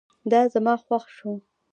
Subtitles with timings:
[0.31, 1.31] دا زما خوښ شو